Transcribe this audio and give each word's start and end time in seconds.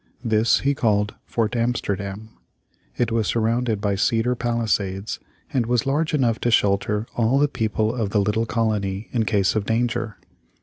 This 0.25 0.61
he 0.61 0.73
called 0.73 1.13
Fort 1.27 1.55
Amsterdam. 1.55 2.29
It 2.97 3.11
was 3.11 3.27
surrounded 3.27 3.79
by 3.79 3.93
cedar 3.93 4.33
palisades, 4.33 5.19
and 5.53 5.67
was 5.67 5.85
large 5.85 6.15
enough 6.15 6.39
to 6.39 6.49
shelter 6.49 7.05
all 7.15 7.37
the 7.37 7.47
people 7.47 7.93
of 7.93 8.09
the 8.09 8.19
little 8.19 8.47
colony 8.47 9.09
in 9.11 9.25
case 9.25 9.53
of 9.55 9.63
danger. 9.67 10.17